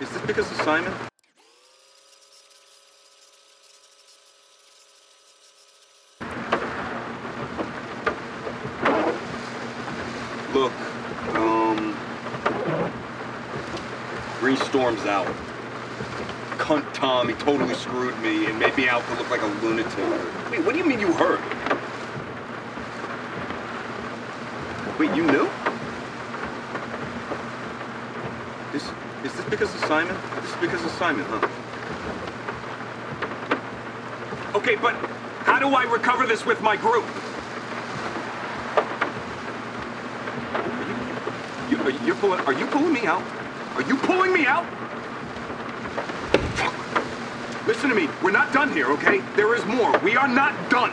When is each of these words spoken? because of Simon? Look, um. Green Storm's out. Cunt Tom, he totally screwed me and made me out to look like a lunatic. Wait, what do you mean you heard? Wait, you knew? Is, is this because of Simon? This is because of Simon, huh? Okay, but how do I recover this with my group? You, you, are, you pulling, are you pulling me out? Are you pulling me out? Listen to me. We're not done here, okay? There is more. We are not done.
because 0.00 0.50
of 0.50 0.56
Simon? 0.58 0.92
Look, 10.54 10.72
um. 11.34 11.96
Green 14.40 14.56
Storm's 14.56 15.04
out. 15.04 15.26
Cunt 16.56 16.94
Tom, 16.94 17.28
he 17.28 17.34
totally 17.34 17.74
screwed 17.74 18.18
me 18.20 18.46
and 18.46 18.58
made 18.58 18.74
me 18.76 18.88
out 18.88 19.06
to 19.06 19.14
look 19.16 19.28
like 19.30 19.42
a 19.42 19.46
lunatic. 19.62 19.98
Wait, 20.50 20.64
what 20.64 20.72
do 20.72 20.78
you 20.78 20.86
mean 20.86 21.00
you 21.00 21.12
heard? 21.12 21.40
Wait, 24.98 25.14
you 25.14 25.24
knew? 25.24 25.48
Is, 28.72 28.90
is 29.24 29.32
this 29.34 29.44
because 29.46 29.74
of 29.74 29.80
Simon? 29.84 30.16
This 30.40 30.50
is 30.50 30.56
because 30.56 30.84
of 30.84 30.90
Simon, 30.92 31.24
huh? 31.28 31.48
Okay, 34.54 34.76
but 34.76 34.94
how 35.44 35.58
do 35.58 35.68
I 35.68 35.84
recover 35.84 36.26
this 36.26 36.46
with 36.46 36.60
my 36.62 36.76
group? 36.76 37.04
You, 41.70 41.76
you, 41.76 41.82
are, 41.84 42.06
you 42.06 42.14
pulling, 42.14 42.40
are 42.40 42.52
you 42.52 42.66
pulling 42.66 42.92
me 42.92 43.06
out? 43.06 43.22
Are 43.74 43.82
you 43.82 43.96
pulling 43.96 44.32
me 44.32 44.46
out? 44.46 44.66
Listen 47.66 47.90
to 47.90 47.94
me. 47.94 48.08
We're 48.22 48.32
not 48.32 48.52
done 48.52 48.72
here, 48.72 48.90
okay? 48.92 49.20
There 49.36 49.54
is 49.54 49.64
more. 49.66 49.96
We 49.98 50.16
are 50.16 50.28
not 50.28 50.70
done. 50.70 50.92